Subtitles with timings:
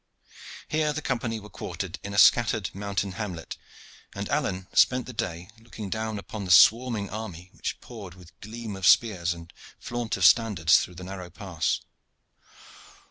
[0.67, 3.55] Here the Company were quartered in a scattered mountain hamlet,
[4.15, 8.75] and Alleyne spent the day looking down upon the swarming army which poured with gleam
[8.75, 11.81] of spears and flaunt of standards through the narrow pass.